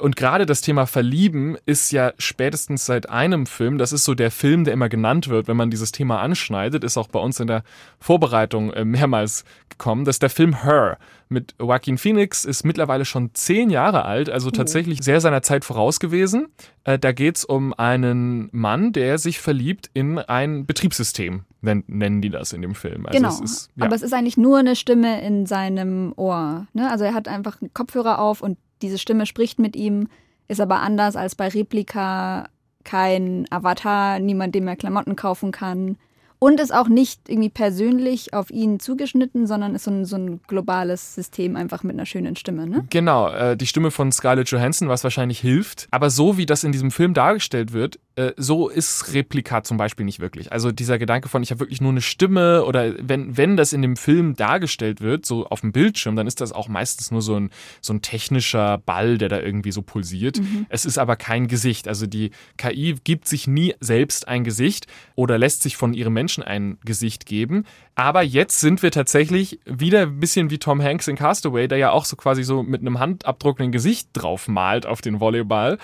[0.00, 4.30] Und gerade das Thema Verlieben ist ja spätestens seit einem Film, das ist so der
[4.30, 7.46] Film, der immer genannt wird, wenn man dieses Thema anschneidet, ist auch bei uns in
[7.46, 7.62] der
[7.98, 10.04] Vorbereitung äh, mehrmals gekommen.
[10.04, 10.98] Das ist der Film Her
[11.30, 16.00] mit Joaquin Phoenix, ist mittlerweile schon zehn Jahre alt, also tatsächlich sehr seiner Zeit voraus
[16.00, 16.48] gewesen.
[16.84, 22.52] Äh, da geht's um einen Mann, der sich verliebt in ein Betriebssystem, nennen die das
[22.52, 23.06] in dem Film.
[23.06, 23.86] Also genau, ist, ja.
[23.86, 26.66] aber es ist eigentlich nur eine Stimme in seinem Ohr.
[26.74, 26.90] Ne?
[26.90, 30.08] Also er hat einfach einen Kopfhörer auf und diese Stimme spricht mit ihm,
[30.48, 32.48] ist aber anders als bei Replika
[32.84, 35.96] kein Avatar, niemand, dem er Klamotten kaufen kann.
[36.40, 40.40] Und ist auch nicht irgendwie persönlich auf ihn zugeschnitten, sondern ist so ein, so ein
[40.46, 42.68] globales System einfach mit einer schönen Stimme.
[42.68, 42.86] Ne?
[42.90, 45.88] Genau, äh, die Stimme von Scarlett Johansson, was wahrscheinlich hilft.
[45.90, 50.04] Aber so wie das in diesem Film dargestellt wird, äh, so ist Replika zum Beispiel
[50.04, 50.50] nicht wirklich.
[50.50, 53.80] Also dieser Gedanke von, ich habe wirklich nur eine Stimme oder wenn, wenn das in
[53.80, 57.38] dem Film dargestellt wird, so auf dem Bildschirm, dann ist das auch meistens nur so
[57.38, 57.50] ein,
[57.80, 60.40] so ein technischer Ball, der da irgendwie so pulsiert.
[60.40, 60.66] Mhm.
[60.68, 61.86] Es ist aber kein Gesicht.
[61.86, 66.42] Also die KI gibt sich nie selbst ein Gesicht oder lässt sich von ihrem Menschen
[66.42, 67.66] ein Gesicht geben.
[67.94, 71.90] Aber jetzt sind wir tatsächlich wieder ein bisschen wie Tom Hanks in Castaway, der ja
[71.92, 75.78] auch so quasi so mit einem Handabdruck ein Gesicht drauf malt auf den Volleyball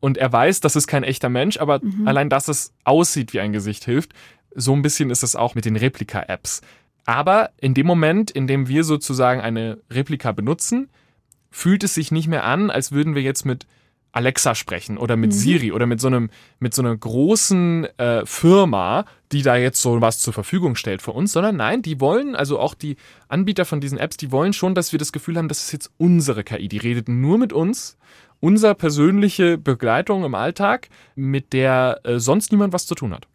[0.00, 2.08] und er weiß, das ist kein echter Mensch, aber mhm.
[2.08, 4.12] allein, dass es aussieht wie ein Gesicht hilft.
[4.54, 6.62] So ein bisschen ist es auch mit den Replika-Apps.
[7.04, 10.88] Aber in dem Moment, in dem wir sozusagen eine Replika benutzen,
[11.50, 13.66] fühlt es sich nicht mehr an, als würden wir jetzt mit
[14.12, 15.36] Alexa sprechen oder mit mhm.
[15.36, 20.00] Siri oder mit so einem mit so einer großen äh, Firma, die da jetzt so
[20.00, 22.96] was zur Verfügung stellt für uns, sondern nein, die wollen also auch die
[23.28, 25.92] Anbieter von diesen Apps, die wollen schon, dass wir das Gefühl haben, das ist jetzt
[25.96, 27.98] unsere KI, die redet nur mit uns
[28.40, 33.28] unsere persönliche Begleitung im Alltag, mit der äh, sonst niemand was zu tun hat.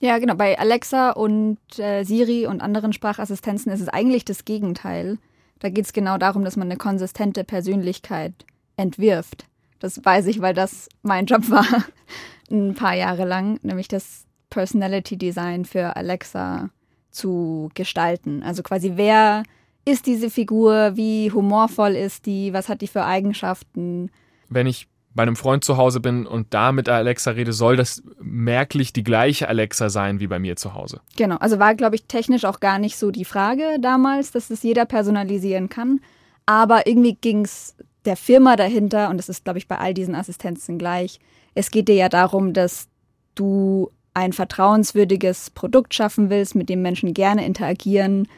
[0.00, 0.34] Ja, genau.
[0.34, 5.18] Bei Alexa und äh, Siri und anderen Sprachassistenzen ist es eigentlich das Gegenteil.
[5.60, 8.32] Da geht es genau darum, dass man eine konsistente Persönlichkeit
[8.76, 9.46] entwirft.
[9.78, 11.66] Das weiß ich, weil das mein Job war
[12.50, 16.70] ein paar Jahre lang, nämlich das Personality Design für Alexa
[17.10, 18.42] zu gestalten.
[18.42, 19.44] Also quasi, wer
[19.84, 24.10] ist diese Figur, wie humorvoll ist die, was hat die für Eigenschaften,
[24.54, 28.02] wenn ich bei einem Freund zu Hause bin und da mit Alexa rede, soll das
[28.20, 31.00] merklich die gleiche Alexa sein wie bei mir zu Hause.
[31.16, 34.62] Genau, also war, glaube ich, technisch auch gar nicht so die Frage damals, dass es
[34.62, 36.00] jeder personalisieren kann.
[36.46, 40.14] Aber irgendwie ging es der Firma dahinter, und das ist, glaube ich, bei all diesen
[40.14, 41.20] Assistenzen gleich,
[41.54, 42.88] es geht dir ja darum, dass
[43.34, 48.28] du ein vertrauenswürdiges Produkt schaffen willst, mit dem Menschen gerne interagieren,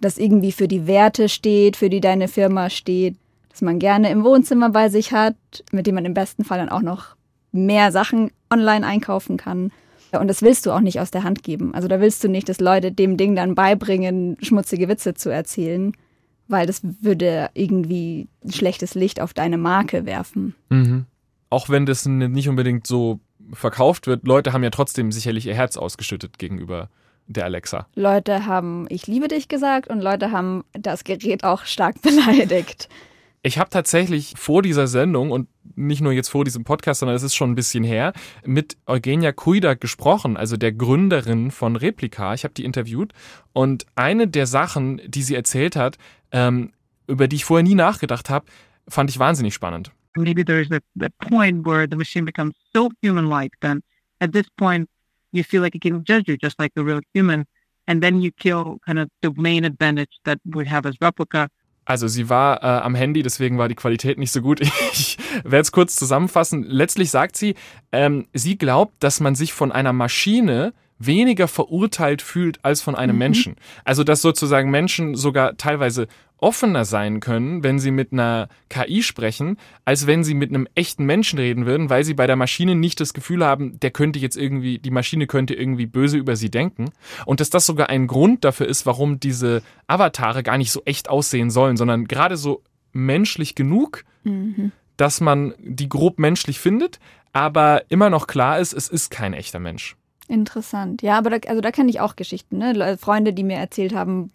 [0.00, 3.16] das irgendwie für die Werte steht, für die deine Firma steht
[3.56, 5.34] das man gerne im Wohnzimmer bei sich hat,
[5.72, 7.16] mit dem man im besten Fall dann auch noch
[7.52, 9.72] mehr Sachen online einkaufen kann.
[10.12, 11.74] Und das willst du auch nicht aus der Hand geben.
[11.74, 15.92] Also da willst du nicht, dass Leute dem Ding dann beibringen, schmutzige Witze zu erzählen,
[16.48, 20.54] weil das würde irgendwie ein schlechtes Licht auf deine Marke werfen.
[20.68, 21.06] Mhm.
[21.48, 23.20] Auch wenn das nicht unbedingt so
[23.54, 26.90] verkauft wird, Leute haben ja trotzdem sicherlich ihr Herz ausgeschüttet gegenüber
[27.26, 27.86] der Alexa.
[27.94, 32.90] Leute haben Ich liebe dich gesagt und Leute haben das Gerät auch stark beleidigt.
[33.42, 37.22] Ich habe tatsächlich vor dieser Sendung und nicht nur jetzt vor diesem Podcast, sondern es
[37.22, 38.12] ist schon ein bisschen her,
[38.44, 42.34] mit Eugenia Kuida gesprochen, also der Gründerin von Replika.
[42.34, 43.12] Ich habe die interviewt
[43.52, 45.98] und eine der Sachen, die sie erzählt hat,
[46.32, 46.72] ähm,
[47.06, 48.46] über die ich vorher nie nachgedacht habe,
[48.88, 49.92] fand ich wahnsinnig spannend.
[50.16, 53.82] Maybe there's a, a point where the machine becomes so human-like, then
[54.20, 54.88] at this point
[55.32, 57.44] you feel like it can judge you just like a real human,
[57.86, 61.48] and then you kill kind of the main advantage that we have as Replica,
[61.86, 64.60] also sie war äh, am Handy, deswegen war die Qualität nicht so gut.
[64.92, 66.62] Ich werde es kurz zusammenfassen.
[66.62, 67.54] Letztlich sagt sie,
[67.92, 73.16] ähm, sie glaubt, dass man sich von einer Maschine weniger verurteilt fühlt als von einem
[73.16, 73.18] mhm.
[73.18, 73.56] Menschen.
[73.84, 79.56] Also dass sozusagen Menschen sogar teilweise offener sein können, wenn sie mit einer KI sprechen,
[79.84, 83.00] als wenn sie mit einem echten Menschen reden würden, weil sie bei der Maschine nicht
[83.00, 86.90] das Gefühl haben, der könnte jetzt irgendwie, die Maschine könnte irgendwie böse über sie denken.
[87.24, 91.08] Und dass das sogar ein Grund dafür ist, warum diese Avatare gar nicht so echt
[91.08, 94.72] aussehen sollen, sondern gerade so menschlich genug, mhm.
[94.96, 96.98] dass man die grob menschlich findet,
[97.32, 99.96] aber immer noch klar ist, es ist kein echter Mensch.
[100.28, 101.02] Interessant.
[101.02, 102.96] Ja, aber da, also da kenne ich auch Geschichten, ne?
[102.98, 104.32] Freunde, die mir erzählt haben,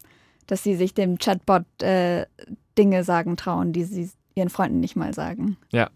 [0.47, 2.25] dass sie sich dem Chatbot äh,
[2.77, 5.57] Dinge sagen trauen, die sie ihren Freunden nicht mal sagen.
[5.71, 5.89] Ja.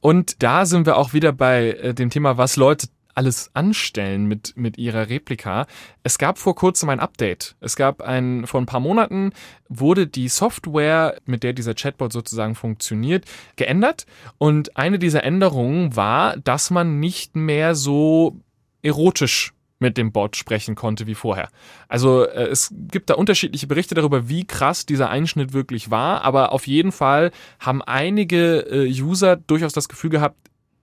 [0.00, 4.56] Und da sind wir auch wieder bei äh, dem Thema, was Leute alles anstellen mit,
[4.56, 5.66] mit ihrer Replika.
[6.04, 7.56] Es gab vor kurzem ein Update.
[7.58, 9.32] Es gab ein, vor ein paar Monaten
[9.68, 13.24] wurde die Software, mit der dieser Chatbot sozusagen funktioniert,
[13.56, 14.06] geändert.
[14.38, 18.36] Und eine dieser Änderungen war, dass man nicht mehr so
[18.82, 21.48] erotisch mit dem Bot sprechen konnte wie vorher.
[21.88, 26.52] Also äh, es gibt da unterschiedliche Berichte darüber, wie krass dieser Einschnitt wirklich war, aber
[26.52, 30.36] auf jeden Fall haben einige äh, User durchaus das Gefühl gehabt,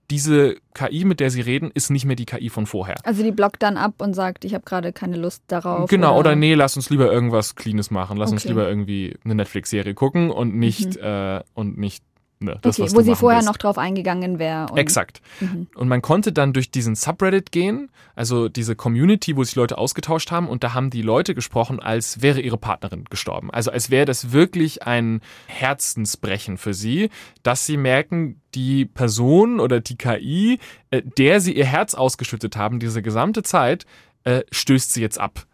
[0.08, 2.94] diese KI, mit der sie reden, ist nicht mehr die KI von vorher.
[3.02, 5.90] Also die blockt dann ab und sagt, ich habe gerade keine Lust darauf.
[5.90, 6.30] Genau, oder?
[6.30, 8.16] oder nee, lass uns lieber irgendwas Cleanes machen.
[8.16, 8.50] Lass uns Okay.
[8.50, 11.02] lieber irgendwie eine Netflix-Serie gucken und nicht, Mhm.
[11.02, 12.04] äh, und nicht
[12.40, 13.48] ne, das, okay, wo sie vorher willst.
[13.48, 14.66] noch drauf eingegangen wäre.
[14.76, 15.20] Exakt.
[15.40, 15.66] Mhm.
[15.74, 20.30] Und man konnte dann durch diesen Subreddit gehen, also diese Community, wo sich Leute ausgetauscht
[20.30, 23.50] haben, und da haben die Leute gesprochen, als wäre ihre Partnerin gestorben.
[23.50, 27.10] Also als wäre das wirklich ein Herzensbrechen für sie,
[27.42, 30.58] dass sie merken, die Person oder die KI,
[30.90, 33.84] äh, der sie ihr Herz ausgeschüttet haben, diese gesamte Zeit,
[34.24, 35.44] äh, stößt sie jetzt ab.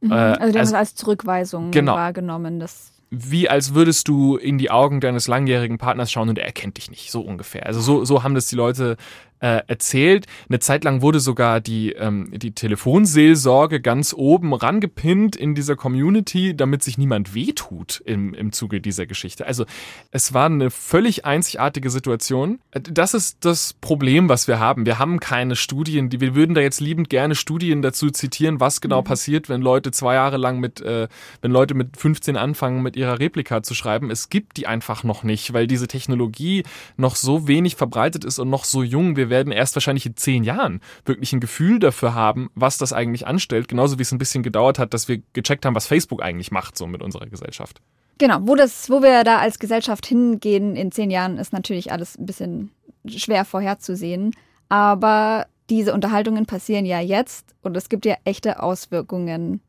[0.00, 0.12] Mhm.
[0.12, 1.94] Äh, also die haben also- es als Zurückweisung Genau.
[1.94, 2.60] wahrgenommen.
[2.60, 6.76] Das wie als würdest du in die Augen deines langjährigen Partners schauen und er erkennt
[6.76, 7.66] dich nicht, so ungefähr.
[7.66, 8.96] Also so, so haben das die Leute
[9.40, 10.26] äh, erzählt.
[10.48, 16.56] Eine Zeit lang wurde sogar die, ähm, die Telefonseelsorge ganz oben rangepinnt in dieser Community,
[16.56, 19.46] damit sich niemand wehtut im, im Zuge dieser Geschichte.
[19.46, 19.64] Also
[20.10, 22.60] es war eine völlig einzigartige Situation.
[22.72, 24.86] Das ist das Problem, was wir haben.
[24.86, 28.80] Wir haben keine Studien, die wir würden da jetzt liebend gerne Studien dazu zitieren, was
[28.80, 31.08] genau passiert, wenn Leute zwei Jahre lang mit, äh,
[31.40, 34.10] wenn Leute mit 15 anfangen, mit ihrer Replika zu schreiben.
[34.10, 36.64] Es gibt die einfach noch nicht, weil diese Technologie
[36.96, 39.16] noch so wenig verbreitet ist und noch so jung.
[39.16, 43.26] Wir werden erst wahrscheinlich in zehn Jahren wirklich ein Gefühl dafür haben, was das eigentlich
[43.26, 43.68] anstellt.
[43.68, 46.76] Genauso wie es ein bisschen gedauert hat, dass wir gecheckt haben, was Facebook eigentlich macht,
[46.78, 47.80] so mit unserer Gesellschaft.
[48.18, 52.18] Genau, wo das, wo wir da als Gesellschaft hingehen in zehn Jahren, ist natürlich alles
[52.18, 52.70] ein bisschen
[53.06, 54.34] schwer vorherzusehen.
[54.68, 59.60] Aber diese Unterhaltungen passieren ja jetzt und es gibt ja echte Auswirkungen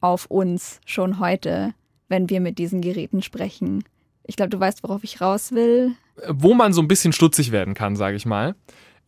[0.00, 1.74] auf uns schon heute,
[2.08, 3.84] wenn wir mit diesen Geräten sprechen.
[4.24, 5.92] Ich glaube, du weißt, worauf ich raus will.
[6.28, 8.54] Wo man so ein bisschen stutzig werden kann, sage ich mal,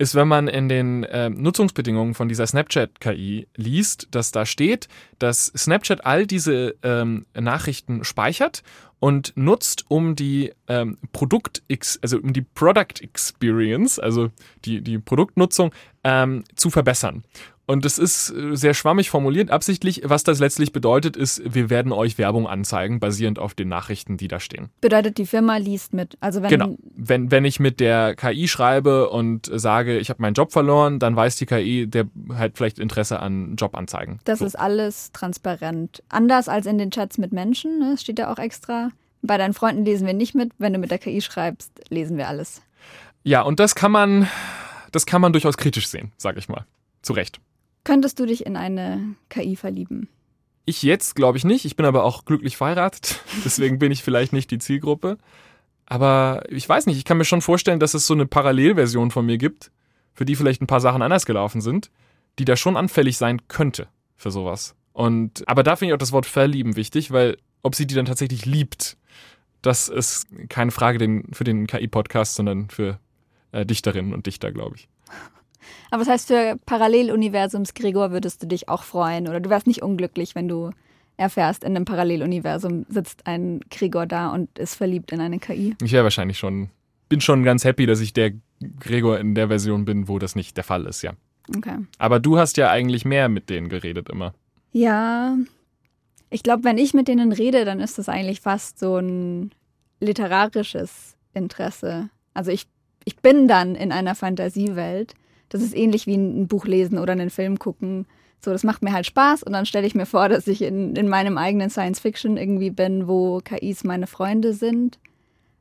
[0.01, 5.53] ist, wenn man in den äh, Nutzungsbedingungen von dieser Snapchat-KI liest, dass da steht, dass
[5.55, 8.63] Snapchat all diese ähm, Nachrichten speichert
[8.99, 11.63] und nutzt, um die ähm, Produkt
[12.01, 14.31] also um die Product Experience, also
[14.65, 15.71] die, die Produktnutzung,
[16.03, 17.23] ähm, zu verbessern.
[17.71, 20.03] Und das ist äh, sehr schwammig formuliert, absichtlich.
[20.05, 24.27] Was das letztlich bedeutet, ist, wir werden euch Werbung anzeigen, basierend auf den Nachrichten, die
[24.27, 24.71] da stehen.
[24.81, 26.19] Bedeutet, die Firma liest mit.
[26.19, 26.77] Also wenn Genau.
[26.97, 31.15] Wenn, wenn ich mit der KI schreibe und sage, ich habe meinen Job verloren, dann
[31.15, 34.19] weiß die KI, der hat vielleicht Interesse an Jobanzeigen.
[34.25, 34.47] Das so.
[34.47, 36.03] ist alles transparent.
[36.09, 37.93] Anders als in den Chats mit Menschen, ne?
[37.93, 38.91] das steht ja auch extra.
[39.23, 40.51] Bei deinen Freunden lesen wir nicht mit.
[40.59, 42.63] Wenn du mit der KI schreibst, lesen wir alles.
[43.23, 44.27] Ja, und das kann man,
[44.91, 46.65] das kann man durchaus kritisch sehen, sage ich mal.
[47.03, 47.41] Zu Recht.
[47.85, 50.09] Könntest du dich in eine KI verlieben?
[50.67, 51.65] Ich jetzt glaube ich nicht.
[51.65, 53.21] Ich bin aber auch glücklich verheiratet.
[53.45, 55.19] Deswegen bin ich vielleicht nicht die Zielgruppe.
[55.87, 56.99] Aber ich weiß nicht.
[56.99, 59.73] Ich kann mir schon vorstellen, dass es so eine Parallelversion von mir gibt,
[60.15, 61.91] für die vielleicht ein paar Sachen anders gelaufen sind,
[62.39, 64.77] die da schon anfällig sein könnte für sowas.
[64.93, 68.07] Und, aber da finde ich auch das Wort verlieben wichtig, weil ob sie die dann
[68.07, 68.97] tatsächlich liebt,
[69.63, 72.99] das ist keine Frage für den KI-Podcast, sondern für
[73.53, 74.89] äh, Dichterinnen und Dichter, glaube ich.
[75.91, 79.83] Aber das heißt, für Paralleluniversums Gregor würdest du dich auch freuen oder du wärst nicht
[79.83, 80.71] unglücklich, wenn du
[81.17, 85.77] erfährst, in einem Paralleluniversum sitzt ein Gregor da und ist verliebt in eine KI.
[85.83, 86.71] Ich wäre wahrscheinlich schon,
[87.09, 88.33] bin schon ganz happy, dass ich der
[88.79, 91.13] Gregor in der Version bin, wo das nicht der Fall ist, ja.
[91.55, 91.77] Okay.
[91.99, 94.35] Aber du hast ja eigentlich mehr mit denen geredet immer.
[94.73, 95.37] Ja,
[96.31, 99.51] ich glaube, wenn ich mit denen rede, dann ist das eigentlich fast so ein
[100.01, 102.09] literarisches Interesse.
[102.35, 102.67] Also ich,
[103.05, 105.15] ich bin dann in einer Fantasiewelt.
[105.51, 108.07] Das ist ähnlich wie ein Buch lesen oder einen Film gucken.
[108.43, 110.97] So, das macht mir halt Spaß und dann stelle ich mir vor, dass ich in,
[110.97, 114.99] in meinem eigenen Science Fiction irgendwie bin, wo KIs meine Freunde sind.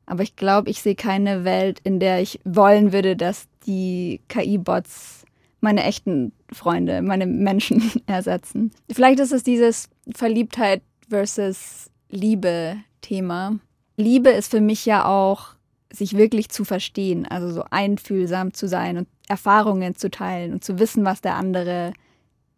[0.06, 5.24] Aber ich glaube, ich sehe keine Welt, in der ich wollen würde, dass die KI-Bots
[5.60, 8.72] meine echten Freunde, meine Menschen ersetzen.
[8.90, 13.58] Vielleicht ist es dieses Verliebtheit versus Liebe-Thema.
[13.96, 15.54] Liebe ist für mich ja auch,
[15.92, 20.78] sich wirklich zu verstehen, also so einfühlsam zu sein und Erfahrungen zu teilen und zu
[20.78, 21.92] wissen, was der andere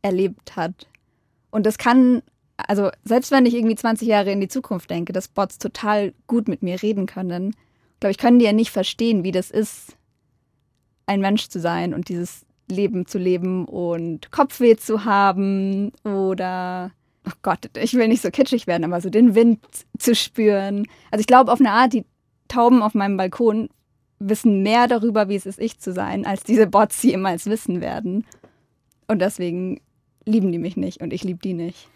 [0.03, 0.89] erlebt hat.
[1.51, 2.23] Und das kann,
[2.57, 6.49] also selbst wenn ich irgendwie 20 Jahre in die Zukunft denke, dass Bots total gut
[6.49, 7.55] mit mir reden können,
[8.01, 9.97] glaube ich, können die ja nicht verstehen, wie das ist,
[11.07, 16.91] ein Mensch zu sein und dieses Leben zu leben und Kopfweh zu haben oder,
[17.27, 19.61] oh Gott, ich will nicht so kitschig werden, aber so den Wind
[19.99, 20.87] zu spüren.
[21.11, 22.05] Also ich glaube, auf eine Art, die
[22.53, 23.71] Tauben auf meinem Balkon
[24.19, 28.27] wissen mehr darüber, wie es ist, ich zu sein, als diese Bots jemals wissen werden.
[29.09, 29.81] Und deswegen
[30.27, 31.89] lieben die mich nicht und ich liebe die nicht.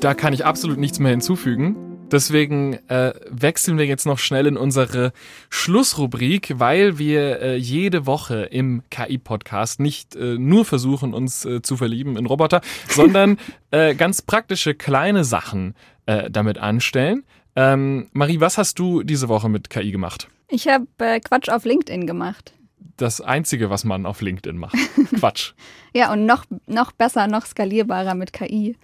[0.00, 1.85] Da kann ich absolut nichts mehr hinzufügen.
[2.10, 5.12] Deswegen äh, wechseln wir jetzt noch schnell in unsere
[5.50, 11.76] Schlussrubrik, weil wir äh, jede Woche im KI-Podcast nicht äh, nur versuchen, uns äh, zu
[11.76, 13.38] verlieben in Roboter, sondern
[13.72, 15.74] äh, ganz praktische kleine Sachen
[16.06, 17.24] äh, damit anstellen.
[17.56, 20.28] Ähm, Marie, was hast du diese Woche mit KI gemacht?
[20.48, 22.52] Ich habe äh, Quatsch auf LinkedIn gemacht.
[22.96, 24.76] Das Einzige, was man auf LinkedIn macht.
[25.18, 25.54] Quatsch.
[25.92, 28.76] Ja, und noch, noch besser, noch skalierbarer mit KI.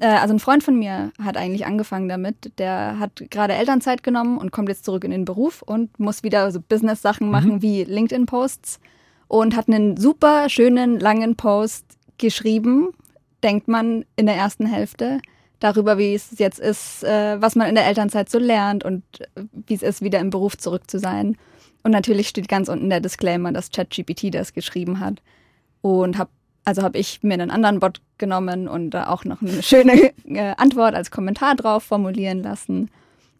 [0.00, 2.58] Äh, also ein Freund von mir hat eigentlich angefangen damit.
[2.58, 6.50] Der hat gerade Elternzeit genommen und kommt jetzt zurück in den Beruf und muss wieder
[6.50, 7.62] so Business-Sachen machen mhm.
[7.62, 8.80] wie LinkedIn-Posts
[9.28, 11.84] und hat einen super schönen langen Post
[12.18, 12.88] geschrieben,
[13.44, 15.20] denkt man in der ersten Hälfte,
[15.60, 19.02] darüber, wie es jetzt ist, äh, was man in der Elternzeit so lernt und
[19.52, 21.36] wie es ist, wieder im Beruf zurück zu sein.
[21.82, 25.22] Und natürlich steht ganz unten der Disclaimer, dass ChatGPT das geschrieben hat.
[25.82, 26.30] Und habe
[26.70, 30.54] also habe ich mir einen anderen Bot genommen und da auch noch eine schöne äh,
[30.56, 32.92] Antwort als Kommentar drauf formulieren lassen.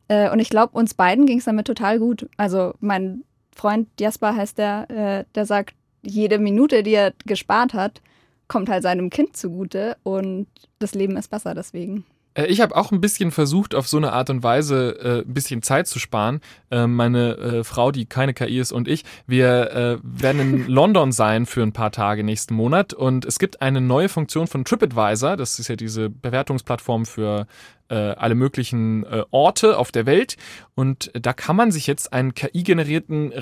[0.08, 2.28] Äh, und ich glaube, uns beiden ging es damit total gut.
[2.36, 3.22] Also mein
[3.54, 8.02] Freund Jasper heißt der, äh, der sagt, jede Minute, die er gespart hat,
[8.48, 10.48] kommt halt seinem Kind zugute und
[10.80, 12.04] das Leben ist besser deswegen.
[12.40, 15.34] Äh, ich habe auch ein bisschen versucht, auf so eine Art und Weise äh, ein
[15.34, 16.40] bisschen Zeit zu sparen.
[16.70, 21.12] Äh, meine äh, Frau, die keine KI ist, und ich, wir äh, werden in London
[21.12, 22.92] sein für ein paar Tage nächsten Monat.
[22.92, 25.36] Und es gibt eine neue Funktion von TripAdvisor.
[25.36, 27.46] Das ist ja diese Bewertungsplattform für
[27.88, 30.36] äh, alle möglichen Orte auf der Welt.
[30.74, 33.32] Und da kann man sich jetzt einen KI-generierten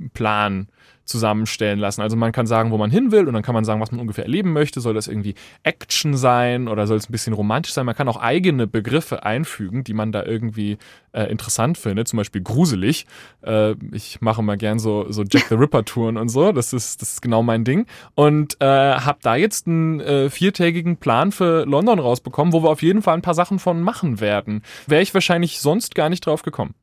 [0.00, 0.68] Reiseplan
[1.04, 2.02] zusammenstellen lassen.
[2.02, 4.00] Also man kann sagen, wo man hin will und dann kann man sagen, was man
[4.00, 4.80] ungefähr erleben möchte.
[4.80, 5.34] Soll das irgendwie
[5.64, 7.84] Action sein oder soll es ein bisschen romantisch sein?
[7.84, 10.78] Man kann auch eigene Begriffe einfügen, die man da irgendwie
[11.10, 13.06] äh, interessant findet, zum Beispiel gruselig.
[13.42, 16.52] Äh, ich mache mal gern so, so Jack the Ripper Touren und so.
[16.52, 17.86] Das ist, das ist genau mein Ding.
[18.14, 22.82] Und äh, habe da jetzt einen äh, viertägigen Plan für London rausbekommen, wo wir auf
[22.82, 24.62] jeden Fall ein paar Sachen von machen werden.
[24.86, 26.74] Wäre ich wahrscheinlich sonst gar nicht drauf gekommen.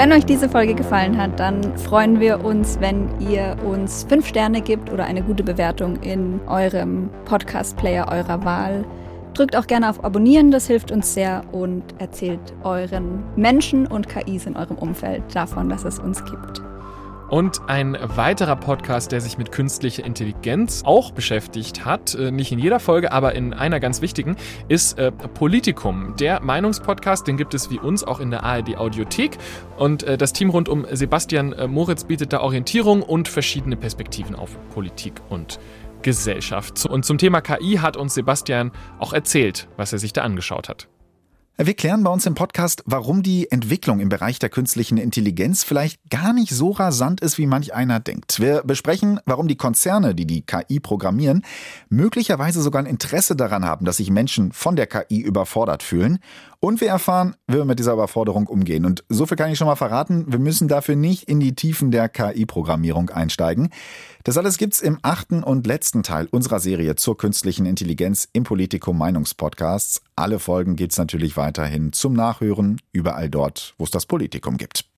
[0.00, 4.62] Wenn euch diese Folge gefallen hat, dann freuen wir uns, wenn ihr uns fünf Sterne
[4.62, 8.86] gibt oder eine gute Bewertung in eurem Podcast-Player eurer Wahl.
[9.34, 14.46] Drückt auch gerne auf Abonnieren, das hilft uns sehr und erzählt euren Menschen und KIs
[14.46, 16.62] in eurem Umfeld davon, dass es uns gibt.
[17.30, 22.58] Und ein weiterer Podcast, der sich mit künstlicher Intelligenz auch beschäftigt hat, äh, nicht in
[22.58, 24.34] jeder Folge, aber in einer ganz wichtigen,
[24.66, 26.16] ist äh, Politikum.
[26.18, 29.38] Der Meinungspodcast, den gibt es wie uns auch in der ARD Audiothek.
[29.76, 34.56] Und äh, das Team rund um Sebastian Moritz bietet da Orientierung und verschiedene Perspektiven auf
[34.74, 35.60] Politik und
[36.02, 36.84] Gesellschaft.
[36.86, 40.88] Und zum Thema KI hat uns Sebastian auch erzählt, was er sich da angeschaut hat.
[41.56, 46.00] Wir klären bei uns im Podcast, warum die Entwicklung im Bereich der künstlichen Intelligenz vielleicht
[46.08, 48.40] gar nicht so rasant ist, wie manch einer denkt.
[48.40, 51.44] Wir besprechen, warum die Konzerne, die die KI programmieren,
[51.90, 56.20] möglicherweise sogar ein Interesse daran haben, dass sich Menschen von der KI überfordert fühlen.
[56.60, 58.86] Und wir erfahren, wie wir mit dieser Überforderung umgehen.
[58.86, 61.90] Und so viel kann ich schon mal verraten, wir müssen dafür nicht in die Tiefen
[61.90, 63.68] der KI-Programmierung einsteigen.
[64.22, 68.98] Das alles gibt's im achten und letzten Teil unserer Serie zur künstlichen Intelligenz im Politikum
[68.98, 70.02] Meinungspodcasts.
[70.14, 74.90] Alle Folgen gibt's natürlich weiterhin zum Nachhören, überall dort, wo es das Politikum gibt.